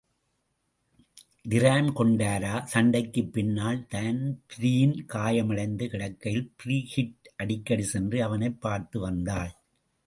Drum 1.41 1.95
கொண்டரா 1.95 2.53
சண்டைக்குப்பின்னால் 2.73 3.85
Dan Breen 3.87 5.05
காயமடைந்து 5.05 5.85
கிடக்கையில் 5.85 6.51
பிரிகிட் 6.63 7.15
அடிக்கடி 7.37 7.83
சென்று 7.83 8.23
அவனைப் 8.23 8.67
பார்த்துவந்தாள். 8.67 9.51